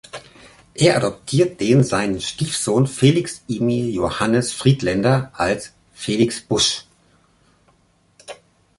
Er 0.73 0.97
adoptiert 0.97 1.59
den 1.61 1.83
seinen 1.83 2.21
Stiefsohn 2.21 2.87
Felix 2.87 3.43
Emil 3.47 3.93
Johannes 3.93 4.51
Friedländer 4.51 5.29
als 5.35 5.73
"Felix 5.93 6.41
Busch". 6.41 6.87